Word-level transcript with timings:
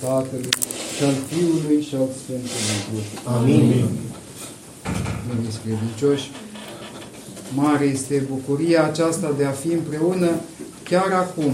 Tatălui 0.00 0.48
și 0.96 1.04
al 1.04 1.14
Fiului 1.28 1.82
și 1.82 1.94
al 1.94 2.08
Sfântului 2.22 2.80
Duh. 2.92 3.32
Amin. 3.34 3.84
Iubiți 5.34 5.58
credincioși, 5.64 6.30
mare 7.54 7.84
este 7.84 8.26
bucuria 8.30 8.84
aceasta 8.84 9.34
de 9.36 9.44
a 9.44 9.50
fi 9.50 9.72
împreună 9.72 10.30
chiar 10.82 11.12
acum, 11.12 11.52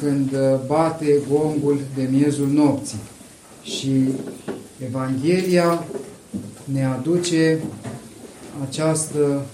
când 0.00 0.36
bate 0.66 1.20
gongul 1.30 1.80
de 1.94 2.08
miezul 2.10 2.48
nopții. 2.48 2.98
Și 3.62 4.08
Evanghelia 4.86 5.84
ne 6.64 6.84
aduce 6.84 7.58
această 8.68 9.46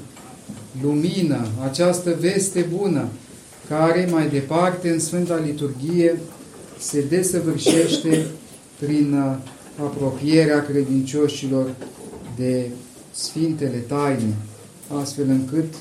lumină, 0.83 1.47
această 1.65 2.17
veste 2.21 2.67
bună, 2.77 3.09
care 3.69 4.09
mai 4.11 4.29
departe 4.29 4.91
în 4.91 4.99
Sfânta 4.99 5.37
Liturghie 5.45 6.19
se 6.79 7.01
desăvârșește 7.01 8.27
prin 8.79 9.39
apropierea 9.83 10.65
credincioșilor 10.65 11.75
de 12.37 12.71
Sfintele 13.13 13.79
Taine, 13.79 14.35
astfel 15.01 15.29
încât 15.29 15.75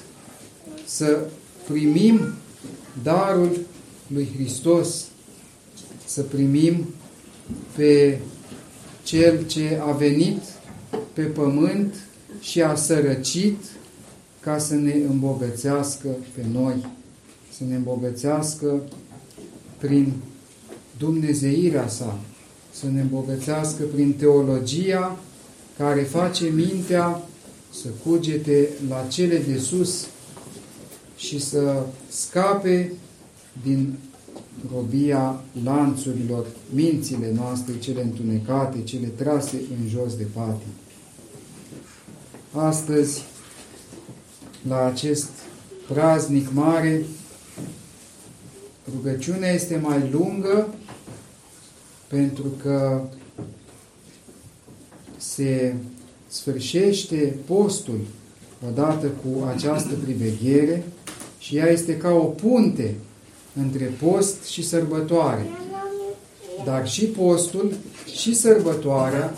să 0.86 1.20
primim 1.68 2.20
darul 3.04 3.60
lui 4.08 4.30
Hristos, 4.36 5.06
să 6.06 6.22
primim 6.22 6.86
pe 7.76 8.20
Cel 9.04 9.46
ce 9.46 9.80
a 9.82 9.92
venit 9.92 10.42
pe 11.14 11.22
pământ 11.22 11.96
și 12.40 12.62
a 12.62 12.76
sărăcit 12.76 13.58
ca 14.40 14.58
să 14.58 14.76
ne 14.76 14.94
îmbogățească 15.10 16.08
pe 16.36 16.46
noi, 16.52 16.86
să 17.58 17.64
ne 17.68 17.76
îmbogățească 17.76 18.82
prin 19.78 20.14
Dumnezeirea 21.04 21.88
sa, 21.88 22.20
să 22.72 22.86
ne 22.90 23.02
îmbogățească 23.02 23.84
prin 23.84 24.14
teologia 24.14 25.18
care 25.78 26.02
face 26.02 26.46
mintea 26.46 27.22
să 27.82 27.88
cugete 28.04 28.70
la 28.90 29.06
cele 29.10 29.38
de 29.38 29.58
sus 29.58 30.08
și 31.18 31.40
să 31.40 31.86
scape 32.10 32.94
din 33.64 33.98
robia 34.74 35.42
lanțurilor 35.64 36.46
mințile 36.74 37.32
noastre, 37.36 37.80
cele 37.80 38.04
întunecate, 38.04 38.82
cele 38.84 39.08
trase 39.08 39.56
în 39.56 39.90
jos 39.90 40.16
de 40.16 40.26
patii. 40.34 40.74
Astăzi, 42.52 43.24
la 44.68 44.86
acest 44.86 45.30
praznic 45.88 46.48
mare, 46.54 47.06
rugăciunea 48.96 49.52
este 49.52 49.80
mai 49.84 50.10
lungă 50.12 50.68
pentru 52.14 52.44
că 52.62 53.02
se 55.18 55.74
sfârșește 56.28 57.36
postul 57.46 58.00
odată 58.68 59.08
cu 59.08 59.44
această 59.56 59.94
priveghere 60.04 60.84
și 61.38 61.58
ea 61.58 61.68
este 61.68 61.98
ca 61.98 62.12
o 62.12 62.24
punte 62.24 62.96
între 63.56 63.86
post 63.86 64.44
și 64.44 64.64
sărbătoare. 64.68 65.46
Dar 66.66 66.88
și 66.88 67.06
postul 67.06 67.74
și 68.16 68.36
sărbătoarea 68.36 69.34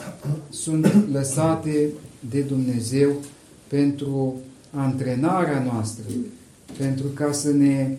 sunt 0.49 1.11
lăsate 1.11 1.89
de 2.29 2.39
Dumnezeu 2.39 3.11
pentru 3.67 4.35
antrenarea 4.71 5.63
noastră, 5.71 6.03
pentru 6.77 7.05
ca 7.13 7.31
să 7.31 7.51
ne 7.51 7.97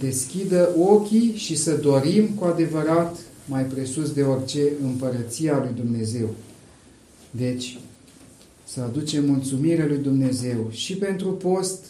deschidă 0.00 0.68
ochii 0.78 1.32
și 1.36 1.56
să 1.56 1.76
dorim 1.76 2.28
cu 2.28 2.44
adevărat 2.44 3.18
mai 3.46 3.62
presus 3.62 4.12
de 4.12 4.22
orice 4.22 4.62
împărăția 4.82 5.58
lui 5.58 5.82
Dumnezeu. 5.84 6.28
Deci, 7.30 7.78
să 8.64 8.80
aducem 8.80 9.24
mulțumire 9.24 9.86
lui 9.86 9.98
Dumnezeu 9.98 10.68
și 10.70 10.96
pentru 10.96 11.28
post 11.28 11.84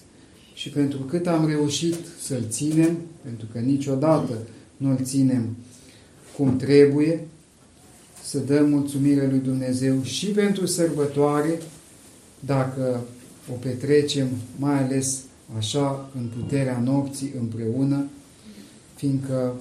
și 0.55 0.69
pentru 0.69 0.99
cât 0.99 1.27
am 1.27 1.47
reușit 1.49 1.95
să-l 2.21 2.45
ținem, 2.49 2.99
pentru 3.23 3.47
că 3.53 3.59
niciodată 3.59 4.39
nu-l 4.77 4.99
ținem 5.03 5.57
cum 6.37 6.57
trebuie, 6.57 7.27
să 8.25 8.39
dăm 8.39 8.69
mulțumire 8.69 9.29
lui 9.29 9.39
Dumnezeu 9.39 10.03
și 10.03 10.27
pentru 10.27 10.67
sărbătoare, 10.67 11.61
dacă 12.41 13.05
o 13.53 13.55
petrecem 13.55 14.29
mai 14.59 14.83
ales 14.83 15.21
așa 15.57 16.11
în 16.17 16.31
puterea 16.37 16.79
nopții 16.79 17.33
împreună, 17.39 18.05
fiindcă 18.95 19.55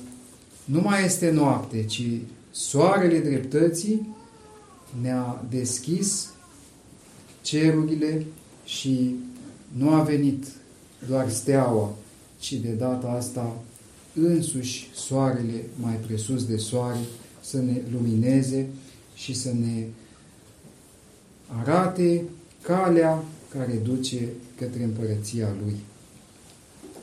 nu 0.66 0.82
mai 0.82 1.06
este 1.06 1.32
noapte, 1.32 1.84
ci 1.84 2.04
soarele 2.52 3.20
dreptății 3.20 4.08
ne-a 5.02 5.46
deschis 5.50 6.30
cerurile 7.42 8.26
și 8.66 9.16
nu 9.78 9.90
a 9.90 10.02
venit 10.02 10.46
doar 11.08 11.30
steaua, 11.30 11.96
ci 12.40 12.54
de 12.54 12.70
data 12.70 13.08
asta 13.08 13.56
însuși 14.14 14.90
soarele 14.94 15.64
mai 15.76 15.96
presus 15.96 16.46
de 16.46 16.58
soare 16.58 17.00
să 17.42 17.58
ne 17.58 17.82
lumineze 17.92 18.68
și 19.16 19.36
să 19.36 19.52
ne 19.54 19.86
arate 21.48 22.24
calea 22.62 23.24
care 23.58 23.82
duce 23.84 24.30
către 24.58 24.84
împărăția 24.84 25.56
Lui. 25.64 25.76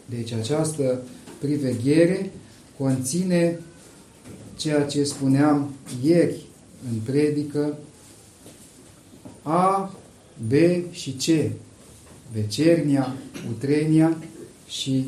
Deci 0.09 0.33
această 0.33 1.03
priveghere 1.39 2.33
conține 2.79 3.59
ceea 4.57 4.85
ce 4.85 5.05
spuneam 5.05 5.75
ieri 6.03 6.47
în 6.91 6.99
predică 7.05 7.79
A, 9.43 9.95
B 10.49 10.53
și 10.91 11.11
C. 11.11 11.53
Vecernia, 12.33 13.15
Utrenia 13.51 14.17
și 14.69 15.05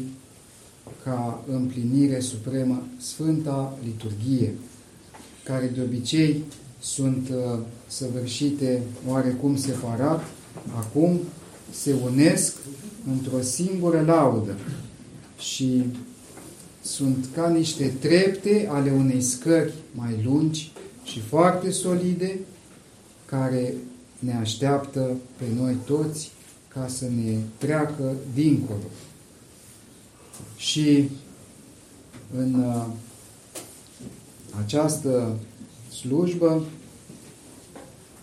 ca 1.05 1.45
împlinire 1.49 2.21
supremă 2.21 2.87
Sfânta 3.01 3.79
Liturghie, 3.85 4.55
care 5.45 5.67
de 5.67 5.81
obicei 5.81 6.45
sunt 6.81 7.29
uh, 7.29 7.59
săvârșite 7.87 8.83
oarecum 9.09 9.57
separat, 9.57 10.25
acum 10.77 11.21
se 11.71 11.95
unesc 12.05 12.55
într-o 13.11 13.41
singură 13.41 14.01
laudă 14.01 14.57
și 15.39 15.83
sunt 16.83 17.27
ca 17.35 17.49
niște 17.49 17.95
trepte 18.01 18.69
ale 18.71 18.91
unei 18.91 19.21
scări 19.21 19.73
mai 19.95 20.21
lungi 20.25 20.73
și 21.05 21.21
foarte 21.21 21.71
solide, 21.71 22.39
care 23.25 23.75
ne 24.19 24.37
așteaptă 24.37 25.17
pe 25.37 25.45
noi 25.57 25.77
toți 25.85 26.31
ca 26.69 26.89
să 26.89 27.05
ne 27.05 27.37
treacă 27.59 28.13
dincolo. 28.35 28.83
Și 30.57 31.09
în 32.37 32.55
uh, 32.55 32.87
această 34.65 35.37
slujbă, 36.01 36.63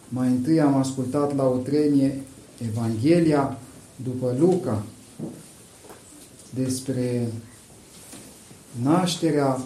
mai 0.09 0.27
întâi 0.27 0.61
am 0.61 0.75
ascultat 0.75 1.35
la 1.35 1.47
o 1.47 1.57
trenie 1.57 2.21
Evanghelia 2.67 3.57
după 3.95 4.35
Luca 4.39 4.83
despre 6.49 7.27
nașterea 8.83 9.61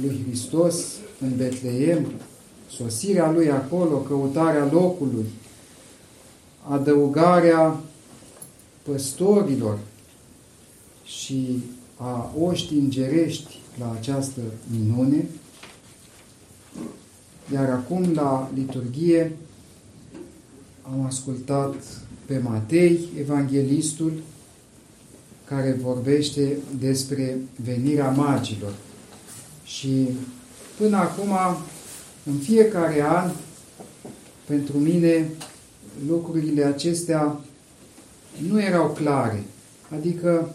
lui 0.00 0.24
Hristos 0.26 0.84
în 1.20 1.36
Betleem, 1.36 2.06
sosirea 2.70 3.30
lui 3.30 3.50
acolo, 3.50 3.96
căutarea 3.96 4.68
locului, 4.72 5.26
adăugarea 6.68 7.80
păstorilor 8.82 9.78
și 11.04 11.62
a 11.96 12.32
oștii 12.40 12.78
îngerești 12.78 13.58
la 13.78 13.96
această 13.98 14.40
minune, 14.70 15.28
iar 17.52 17.70
acum 17.70 18.12
la 18.12 18.50
liturghie 18.54 19.36
am 20.92 21.04
ascultat 21.06 21.74
pe 22.24 22.38
Matei, 22.38 23.08
evanghelistul, 23.18 24.12
care 25.44 25.78
vorbește 25.82 26.56
despre 26.78 27.38
venirea 27.64 28.10
magilor. 28.10 28.72
Și 29.64 30.08
până 30.76 30.96
acum, 30.96 31.32
în 32.24 32.38
fiecare 32.38 33.02
an, 33.02 33.30
pentru 34.46 34.78
mine, 34.78 35.28
lucrurile 36.08 36.64
acestea 36.64 37.40
nu 38.48 38.62
erau 38.62 38.90
clare. 38.90 39.44
Adică, 39.98 40.54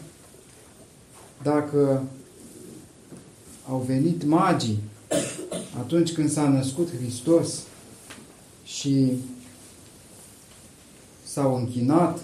dacă 1.43 2.03
au 3.69 3.83
venit 3.87 4.23
magii 4.23 4.79
atunci 5.79 6.11
când 6.11 6.29
s-a 6.29 6.49
născut 6.49 6.89
Hristos 6.99 7.63
și 8.65 9.11
s-au 11.35 11.55
închinat, 11.55 12.19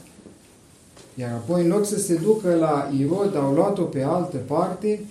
iar 1.16 1.32
apoi 1.32 1.64
în 1.64 1.68
loc 1.68 1.86
să 1.86 2.00
se 2.00 2.16
ducă 2.16 2.56
la 2.56 2.92
Irod, 2.98 3.36
au 3.36 3.54
luat-o 3.54 3.82
pe 3.82 4.02
altă 4.02 4.38
parte, 4.38 5.06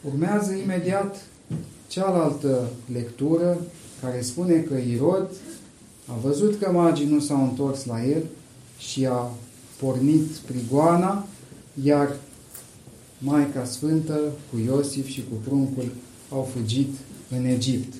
urmează 0.00 0.52
imediat 0.52 1.16
cealaltă 1.88 2.68
lectură 2.92 3.58
care 4.00 4.20
spune 4.20 4.54
că 4.54 4.74
Irod 4.74 5.30
a 6.06 6.14
văzut 6.22 6.58
că 6.58 6.70
magii 6.70 7.06
nu 7.06 7.20
s-au 7.20 7.42
întors 7.42 7.84
la 7.84 8.04
el 8.04 8.22
și 8.78 9.06
a 9.06 9.30
pornit 9.80 10.26
prigoana, 10.26 11.26
iar 11.82 12.16
Maica 13.18 13.64
Sfântă 13.64 14.20
cu 14.50 14.58
Iosif 14.58 15.06
și 15.06 15.24
cu 15.30 15.34
pruncul 15.44 15.92
au 16.30 16.48
fugit 16.54 16.94
în 17.30 17.44
Egipt. 17.44 17.94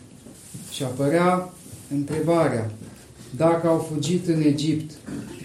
Și 0.71 0.83
apărea 0.83 1.53
întrebarea, 1.91 2.71
dacă 3.37 3.67
au 3.67 3.79
fugit 3.79 4.29
în 4.29 4.43
Egipt, 4.43 4.91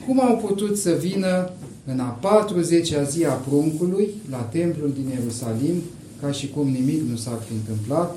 cum 0.06 0.20
au 0.20 0.38
putut 0.38 0.78
să 0.78 0.98
vină 1.02 1.52
în 1.86 2.00
a 2.00 2.20
40-a 2.20 3.04
zi 3.04 3.26
a 3.26 3.34
pruncului 3.34 4.10
la 4.30 4.38
templul 4.38 4.94
din 4.94 5.10
Ierusalim, 5.20 5.82
ca 6.22 6.32
și 6.32 6.50
cum 6.50 6.68
nimic 6.68 7.02
nu 7.10 7.16
s-ar 7.16 7.40
fi 7.48 7.54
întâmplat, 7.54 8.16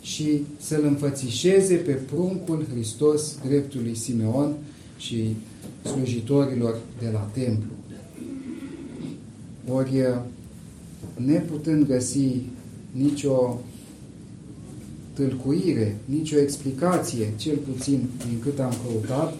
și 0.00 0.44
să-l 0.60 0.84
înfățișeze 0.84 1.74
pe 1.74 1.92
pruncul 1.92 2.66
Hristos 2.72 3.38
dreptului 3.46 3.96
Simeon 3.96 4.52
și 4.98 5.36
slujitorilor 5.82 6.76
de 7.00 7.08
la 7.12 7.30
templu. 7.32 7.70
Ori, 9.68 10.22
neputând 11.16 11.86
găsi 11.86 12.40
nicio 12.92 13.60
tâlcuire, 15.14 15.96
nicio 16.04 16.38
explicație, 16.38 17.32
cel 17.36 17.56
puțin 17.56 18.08
din 18.28 18.38
cât 18.42 18.58
am 18.58 18.72
căutat, 18.86 19.34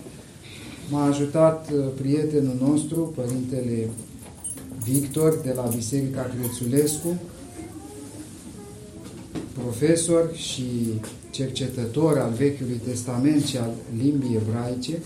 m-a 0.90 1.04
ajutat 1.04 1.70
uh, 1.70 1.84
prietenul 2.00 2.56
nostru, 2.60 3.12
Părintele 3.16 3.88
Victor, 4.84 5.40
de 5.44 5.52
la 5.56 5.62
Biserica 5.76 6.22
Crețulescu, 6.38 7.20
profesor 9.52 10.30
și 10.34 10.64
cercetător 11.30 12.18
al 12.18 12.32
Vechiului 12.32 12.80
Testament 12.84 13.44
și 13.44 13.56
al 13.56 13.70
limbii 14.02 14.36
ebraice, 14.36 14.98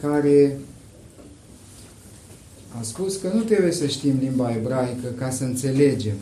care 0.00 0.58
a 2.78 2.82
spus 2.82 3.16
că 3.16 3.30
nu 3.34 3.40
trebuie 3.40 3.72
să 3.72 3.86
știm 3.86 4.18
limba 4.20 4.56
ebraică 4.56 5.08
ca 5.18 5.30
să 5.30 5.44
înțelegem 5.44 6.14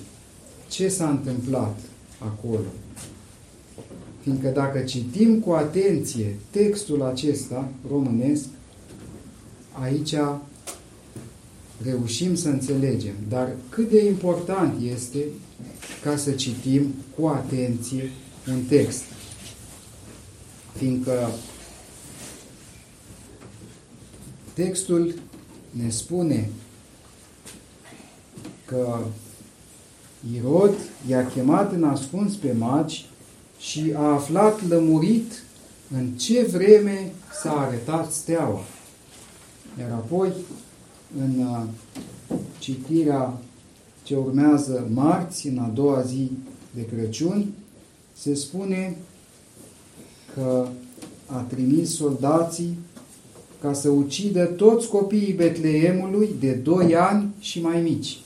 ce 0.68 0.88
s-a 0.88 1.08
întâmplat 1.08 1.78
acolo. 2.24 2.66
Fiindcă 4.22 4.48
dacă 4.48 4.78
citim 4.78 5.40
cu 5.40 5.50
atenție 5.50 6.36
textul 6.50 7.02
acesta 7.02 7.68
românesc, 7.88 8.44
aici 9.72 10.14
reușim 11.82 12.34
să 12.34 12.48
înțelegem. 12.48 13.14
Dar 13.28 13.52
cât 13.68 13.90
de 13.90 14.06
important 14.06 14.82
este 14.82 15.18
ca 16.02 16.16
să 16.16 16.30
citim 16.30 16.94
cu 17.18 17.26
atenție 17.26 18.10
un 18.48 18.62
text. 18.68 19.02
Fiindcă 20.76 21.30
textul 24.52 25.14
ne 25.70 25.90
spune 25.90 26.50
că 28.64 28.98
Irod 30.32 30.74
i-a 31.08 31.26
chemat 31.26 31.72
în 31.72 31.84
ascuns 31.84 32.34
pe 32.34 32.52
magi 32.58 33.06
și 33.58 33.92
a 33.96 34.02
aflat 34.02 34.68
lămurit 34.68 35.42
în 35.96 36.10
ce 36.10 36.42
vreme 36.52 37.12
s-a 37.42 37.60
arătat 37.60 38.12
steaua. 38.12 38.60
Iar 39.78 39.90
apoi, 39.90 40.32
în 41.18 41.38
uh, 41.38 41.62
citirea 42.58 43.38
ce 44.02 44.16
urmează 44.16 44.88
marți, 44.94 45.46
în 45.46 45.58
a 45.58 45.70
doua 45.74 46.02
zi 46.02 46.30
de 46.70 46.86
Crăciun, 46.86 47.46
se 48.16 48.34
spune 48.34 48.96
că 50.34 50.68
a 51.26 51.38
trimis 51.38 51.94
soldații 51.94 52.78
ca 53.60 53.72
să 53.72 53.88
ucidă 53.88 54.44
toți 54.44 54.88
copiii 54.88 55.32
Betleemului 55.32 56.30
de 56.40 56.52
2 56.52 56.96
ani 56.96 57.34
și 57.38 57.60
mai 57.60 57.80
mici. 57.80 58.18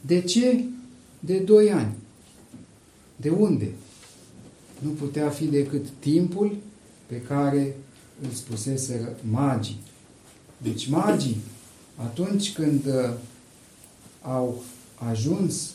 De 0.00 0.20
ce 0.20 0.64
de 1.20 1.38
2 1.38 1.72
ani? 1.72 1.94
De 3.16 3.28
unde? 3.28 3.70
Nu 4.78 4.90
putea 4.90 5.28
fi 5.28 5.44
decât 5.44 5.86
timpul 5.98 6.56
pe 7.06 7.20
care 7.20 7.76
îl 8.22 8.30
spuseseră 8.32 9.16
magii. 9.30 9.80
Deci 10.62 10.88
magii, 10.88 11.36
atunci 11.96 12.52
când 12.52 12.86
uh, 12.86 13.10
au 14.22 14.62
ajuns 15.10 15.70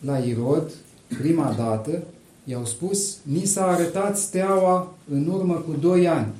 la 0.00 0.18
Irod, 0.18 0.72
prima 1.08 1.52
dată, 1.52 2.02
i-au 2.44 2.64
spus, 2.64 3.16
ni 3.22 3.44
s-a 3.44 3.66
arătat 3.66 4.18
steaua 4.18 4.94
în 5.10 5.26
urmă 5.26 5.54
cu 5.54 5.72
doi 5.80 6.08
ani. 6.08 6.32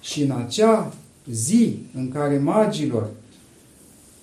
Și 0.00 0.22
în 0.22 0.30
acea 0.30 0.94
zi 1.30 1.78
în 1.94 2.08
care 2.08 2.38
magilor, 2.38 3.10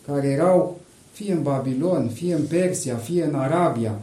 care 0.05 0.27
erau 0.27 0.80
fie 1.11 1.33
în 1.33 1.41
Babilon, 1.41 2.09
fie 2.09 2.33
în 2.33 2.45
Persia, 2.45 2.95
fie 2.95 3.23
în 3.23 3.35
Arabia, 3.35 4.01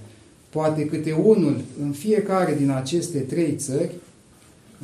poate 0.49 0.87
câte 0.87 1.13
unul 1.13 1.61
în 1.81 1.93
fiecare 1.93 2.55
din 2.55 2.71
aceste 2.71 3.19
trei 3.19 3.55
țări, 3.57 3.91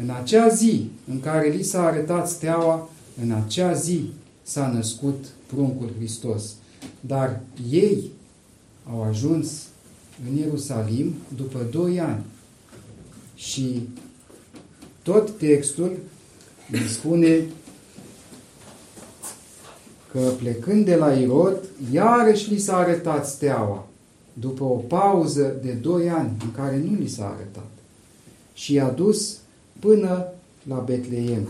în 0.02 0.10
acea 0.10 0.48
zi 0.48 0.88
în 1.08 1.20
care 1.20 1.48
li 1.48 1.62
s-a 1.62 1.86
arătat 1.86 2.28
steaua, 2.28 2.88
în 3.22 3.30
acea 3.30 3.72
zi 3.72 4.10
s-a 4.42 4.66
născut 4.66 5.24
pruncul 5.46 5.90
Hristos. 5.98 6.54
Dar 7.00 7.40
ei 7.70 8.10
au 8.90 9.02
ajuns 9.02 9.62
în 10.28 10.36
Ierusalim 10.36 11.14
după 11.36 11.66
doi 11.70 12.00
ani. 12.00 12.24
Și 13.34 13.88
tot 15.02 15.38
textul 15.38 15.96
ne 16.70 16.86
spune 16.86 17.40
că 20.14 20.32
plecând 20.38 20.84
de 20.84 20.94
la 20.94 21.12
Irod, 21.12 21.64
iarăși 21.93 22.50
li 22.50 22.58
s-a 22.58 22.76
arătat 22.76 23.26
steaua, 23.26 23.87
după 24.32 24.64
o 24.64 24.76
pauză 24.76 25.56
de 25.62 25.72
doi 25.72 26.08
ani 26.08 26.32
în 26.43 26.52
care 26.52 26.78
nu 26.78 26.99
li 26.99 27.08
s-a 27.08 27.26
arătat. 27.26 27.70
Și 28.52 28.72
i-a 28.72 28.88
dus 28.88 29.37
până 29.78 30.26
la 30.69 30.76
Betleem. 30.76 31.49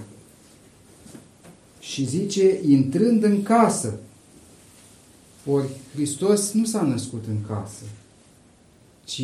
Și 1.81 2.05
zice, 2.05 2.61
intrând 2.69 3.22
în 3.22 3.43
casă, 3.43 3.99
ori 5.46 5.69
Hristos 5.94 6.52
nu 6.52 6.64
s-a 6.64 6.82
născut 6.82 7.25
în 7.28 7.38
casă, 7.46 7.84
ci 9.05 9.22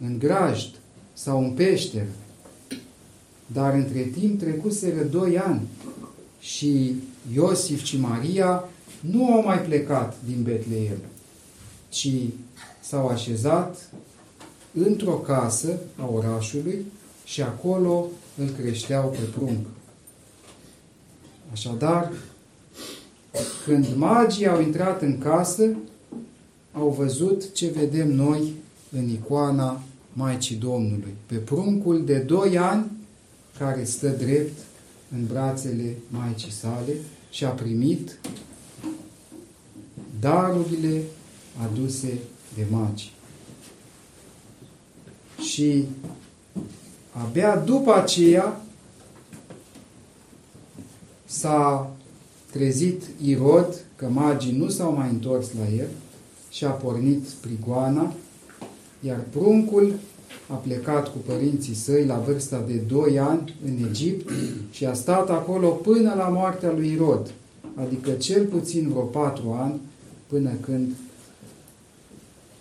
în 0.00 0.18
grajd 0.18 0.70
sau 1.12 1.44
în 1.44 1.50
peșteră. 1.50 2.14
Dar 3.46 3.74
între 3.74 4.00
timp 4.00 4.40
trecuseră 4.40 5.02
doi 5.02 5.38
ani 5.38 5.62
și 6.40 6.94
Iosif 7.34 7.84
și 7.84 8.00
Maria 8.00 8.64
nu 9.00 9.32
au 9.32 9.42
mai 9.42 9.58
plecat 9.58 10.16
din 10.24 10.42
Betleem, 10.42 10.98
ci 11.88 12.08
s-au 12.80 13.06
așezat 13.06 13.90
într-o 14.72 15.12
casă 15.12 15.78
a 15.96 16.10
orașului 16.12 16.84
și 17.24 17.42
acolo 17.42 18.06
îl 18.38 18.48
creșteau 18.48 19.08
pe 19.08 19.38
prunc. 19.38 19.66
Așadar, 21.52 22.12
când 23.64 23.86
magii 23.94 24.46
au 24.46 24.60
intrat 24.60 25.02
în 25.02 25.18
casă, 25.18 25.76
au 26.72 26.88
văzut 26.88 27.52
ce 27.52 27.68
vedem 27.68 28.12
noi 28.12 28.52
în 28.92 29.08
icoana 29.08 29.82
Maicii 30.12 30.56
Domnului, 30.56 31.14
pe 31.26 31.34
pruncul 31.34 32.04
de 32.04 32.18
doi 32.18 32.58
ani 32.58 32.90
care 33.58 33.84
stă 33.84 34.08
drept 34.08 34.58
în 35.12 35.26
brațele 35.26 35.96
Maicii 36.08 36.52
sale 36.52 36.92
și 37.30 37.44
a 37.44 37.48
primit 37.48 38.18
darurile 40.20 41.02
aduse 41.62 42.18
de 42.54 42.66
magi. 42.70 43.12
Și 45.50 45.84
abia 47.12 47.56
după 47.56 47.94
aceea 47.94 48.60
s-a 51.24 51.90
trezit 52.50 53.02
Irod 53.24 53.84
că 53.96 54.08
magii 54.08 54.56
nu 54.56 54.68
s-au 54.68 54.92
mai 54.92 55.08
întors 55.08 55.46
la 55.58 55.74
el 55.76 55.88
și 56.50 56.64
a 56.64 56.70
pornit 56.70 57.22
prigoana, 57.22 58.12
iar 59.00 59.20
pruncul 59.30 59.94
a 60.48 60.54
plecat 60.54 61.08
cu 61.12 61.18
părinții 61.26 61.74
săi 61.74 62.04
la 62.04 62.18
vârsta 62.18 62.64
de 62.66 62.74
2 62.74 63.18
ani 63.18 63.54
în 63.64 63.86
Egipt 63.88 64.30
și 64.70 64.84
a 64.84 64.94
stat 64.94 65.30
acolo 65.30 65.68
până 65.68 66.14
la 66.14 66.28
moartea 66.28 66.72
lui 66.72 66.92
Irod, 66.92 67.30
adică 67.74 68.10
cel 68.10 68.44
puțin 68.44 68.88
vreo 68.88 69.02
patru 69.02 69.56
ani, 69.60 69.80
până 70.26 70.50
când 70.60 70.92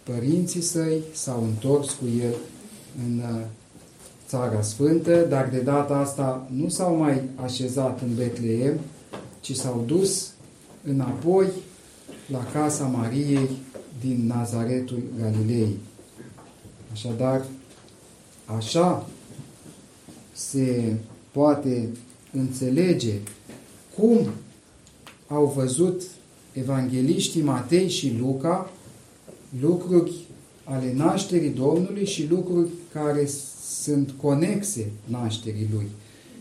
părinții 0.03 0.61
săi 0.61 1.01
s-au 1.13 1.43
întors 1.43 1.91
cu 1.91 2.05
el 2.21 2.35
în 3.07 3.17
uh, 3.17 3.45
Țara 4.27 4.61
Sfântă, 4.61 5.25
dar 5.29 5.49
de 5.49 5.59
data 5.59 5.95
asta 5.95 6.47
nu 6.53 6.69
s-au 6.69 6.95
mai 6.95 7.21
așezat 7.35 8.01
în 8.01 8.15
Betleem, 8.15 8.79
ci 9.41 9.55
s-au 9.55 9.83
dus 9.87 10.31
înapoi 10.83 11.47
la 12.27 12.43
casa 12.53 12.85
Mariei 12.85 13.49
din 14.01 14.27
Nazaretul 14.27 15.03
Galilei. 15.21 15.77
Așadar, 16.91 17.45
așa 18.45 19.05
se 20.33 20.95
poate 21.31 21.89
înțelege 22.31 23.13
cum 23.97 24.29
au 25.27 25.53
văzut 25.55 26.01
evangeliștii 26.59 27.41
Matei 27.41 27.89
și 27.89 28.15
Luca 28.19 28.71
lucruri 29.61 30.13
ale 30.63 30.93
nașterii 30.95 31.49
Domnului 31.49 32.05
și 32.05 32.27
lucruri 32.29 32.69
care 32.93 33.29
sunt 33.81 34.13
conexe 34.21 34.91
nașterii 35.05 35.69
Lui. 35.73 35.87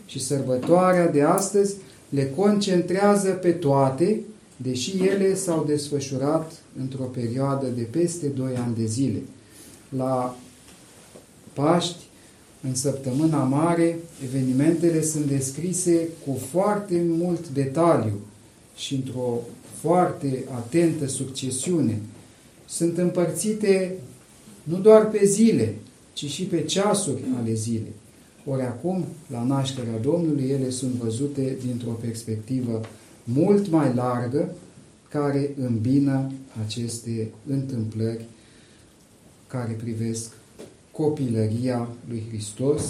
Și 0.05 0.19
sărbătoarea 0.19 1.07
de 1.07 1.21
astăzi 1.21 1.75
le 2.09 2.31
concentrează 2.35 3.29
pe 3.29 3.51
toate, 3.51 4.19
deși 4.57 4.97
ele 4.97 5.35
s-au 5.35 5.63
desfășurat 5.67 6.51
într-o 6.79 7.03
perioadă 7.03 7.67
de 7.67 7.81
peste 7.81 8.27
2 8.27 8.55
ani 8.55 8.75
de 8.75 8.85
zile. 8.85 9.21
La 9.89 10.37
Paști, 11.53 12.03
în 12.61 12.75
săptămâna 12.75 13.43
mare, 13.43 13.99
evenimentele 14.23 15.01
sunt 15.03 15.25
descrise 15.25 16.07
cu 16.25 16.39
foarte 16.51 17.01
mult 17.07 17.49
detaliu 17.49 18.19
și 18.75 18.93
într-o 18.93 19.39
foarte 19.85 20.43
atentă 20.55 21.07
succesiune. 21.07 22.01
Sunt 22.65 22.97
împărțite 22.97 23.93
nu 24.63 24.79
doar 24.79 25.09
pe 25.09 25.25
zile, 25.25 25.75
ci 26.13 26.25
și 26.25 26.43
pe 26.43 26.61
ceasuri 26.61 27.23
ale 27.39 27.53
zilei. 27.53 27.93
Ori 28.45 28.61
acum, 28.61 29.05
la 29.31 29.43
nașterea 29.43 29.99
Domnului, 30.01 30.49
ele 30.49 30.69
sunt 30.69 30.93
văzute 30.93 31.57
dintr-o 31.65 31.91
perspectivă 31.91 32.81
mult 33.23 33.69
mai 33.69 33.93
largă, 33.93 34.51
care 35.09 35.55
îmbină 35.59 36.31
aceste 36.65 37.27
întâmplări 37.47 38.25
care 39.47 39.71
privesc 39.83 40.31
copilăria 40.91 41.89
lui 42.09 42.23
Hristos 42.27 42.83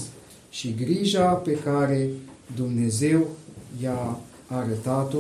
și 0.50 0.76
grija 0.76 1.26
pe 1.26 1.52
care 1.52 2.10
Dumnezeu 2.56 3.28
i-a 3.82 4.20
arătat-o 4.48 5.20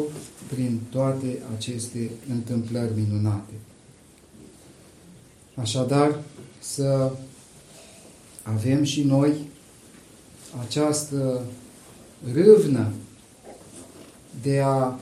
prin 0.53 0.79
toate 0.89 1.41
aceste 1.57 2.11
întâmplări 2.29 2.91
minunate. 2.95 3.53
Așadar, 5.55 6.19
să 6.59 7.11
avem 8.43 8.83
și 8.83 9.03
noi 9.03 9.33
această 10.61 11.41
râvnă 12.33 12.91
de 14.41 14.59
a 14.59 14.99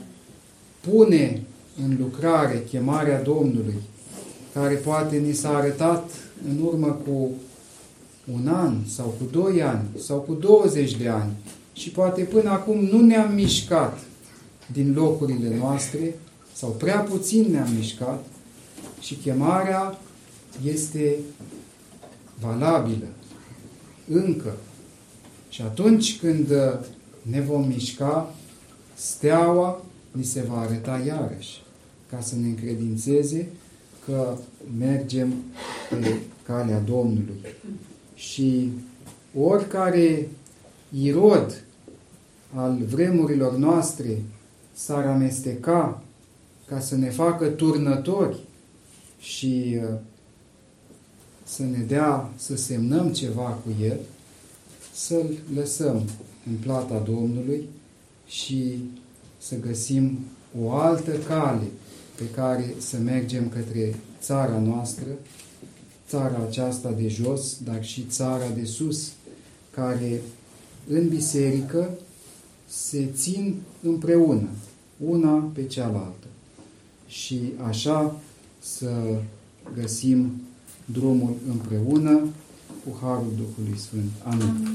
pune 0.80 1.42
în 1.84 1.96
lucrare 1.98 2.64
chemarea 2.68 3.22
Domnului, 3.22 3.82
care 4.52 4.74
poate 4.74 5.16
ni 5.16 5.32
s-a 5.32 5.56
arătat 5.56 6.10
în 6.48 6.62
urmă 6.62 7.00
cu 7.06 7.30
un 8.32 8.48
an 8.48 8.76
sau 8.86 9.06
cu 9.06 9.24
doi 9.30 9.62
ani 9.62 9.88
sau 9.98 10.18
cu 10.18 10.34
20 10.34 10.96
de 10.96 11.08
ani 11.08 11.32
și 11.72 11.90
poate 11.90 12.22
până 12.22 12.50
acum 12.50 12.84
nu 12.84 13.00
ne-am 13.00 13.34
mișcat 13.34 13.98
din 14.72 14.92
locurile 14.94 15.56
noastre 15.56 16.14
sau 16.52 16.70
prea 16.70 16.98
puțin 16.98 17.50
ne-am 17.50 17.72
mișcat 17.76 18.24
și 19.00 19.14
chemarea 19.14 19.98
este 20.64 21.16
valabilă 22.40 23.06
încă. 24.08 24.56
Și 25.48 25.62
atunci 25.62 26.18
când 26.18 26.48
ne 27.22 27.40
vom 27.40 27.66
mișca, 27.66 28.34
steaua 28.94 29.84
ni 30.10 30.24
se 30.24 30.44
va 30.48 30.60
arăta 30.60 31.02
iarăși, 31.06 31.62
ca 32.10 32.20
să 32.20 32.36
ne 32.36 32.46
încredințeze 32.46 33.48
că 34.04 34.36
mergem 34.78 35.34
pe 35.90 36.16
calea 36.42 36.80
Domnului. 36.80 37.40
Și 38.14 38.72
oricare 39.38 40.28
irod 41.02 41.64
al 42.54 42.78
vremurilor 42.88 43.56
noastre 43.56 44.22
s-ar 44.74 45.06
amesteca 45.06 46.02
ca 46.66 46.80
să 46.80 46.96
ne 46.96 47.10
facă 47.10 47.46
turnători 47.46 48.38
și 49.20 49.78
uh, 49.82 49.98
să 51.44 51.62
ne 51.62 51.78
dea 51.78 52.30
să 52.36 52.56
semnăm 52.56 53.12
ceva 53.12 53.58
cu 53.64 53.70
El, 53.82 53.98
să-L 54.94 55.38
lăsăm 55.54 56.02
în 56.46 56.56
plata 56.60 56.98
Domnului 56.98 57.68
și 58.26 58.84
să 59.38 59.58
găsim 59.58 60.18
o 60.60 60.72
altă 60.72 61.12
cale 61.18 61.66
pe 62.14 62.30
care 62.30 62.74
să 62.78 62.96
mergem 62.96 63.48
către 63.48 63.94
țara 64.20 64.58
noastră, 64.58 65.06
țara 66.08 66.46
aceasta 66.48 66.90
de 66.90 67.08
jos, 67.08 67.56
dar 67.64 67.84
și 67.84 68.02
țara 68.02 68.48
de 68.48 68.64
sus, 68.64 69.12
care 69.70 70.20
în 70.88 71.08
biserică 71.08 71.90
se 72.74 73.08
țin 73.14 73.54
împreună, 73.82 74.48
una 74.98 75.50
pe 75.54 75.64
cealaltă. 75.66 76.26
Și 77.08 77.40
așa 77.66 78.20
să 78.60 79.18
găsim 79.74 80.32
drumul 80.84 81.34
împreună 81.48 82.20
cu 82.84 82.98
Harul 83.00 83.32
Duhului 83.36 83.78
Sfânt. 83.78 84.10
Amin. 84.24 84.42
Amin. 84.42 84.68